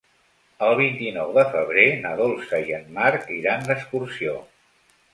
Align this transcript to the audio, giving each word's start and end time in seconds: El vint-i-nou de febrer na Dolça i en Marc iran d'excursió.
El 0.67 0.71
vint-i-nou 0.79 1.33
de 1.35 1.43
febrer 1.57 1.85
na 2.07 2.15
Dolça 2.23 2.65
i 2.73 2.77
en 2.81 2.91
Marc 2.99 3.31
iran 3.39 3.71
d'excursió. 3.71 4.39